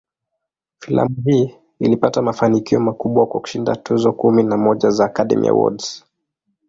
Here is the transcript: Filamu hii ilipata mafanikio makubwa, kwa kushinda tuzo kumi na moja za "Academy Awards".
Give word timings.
Filamu 0.79 1.15
hii 1.25 1.55
ilipata 1.79 2.21
mafanikio 2.21 2.79
makubwa, 2.79 3.27
kwa 3.27 3.39
kushinda 3.41 3.75
tuzo 3.75 4.13
kumi 4.13 4.43
na 4.43 4.57
moja 4.57 4.89
za 4.89 5.05
"Academy 5.05 5.47
Awards". 5.47 6.05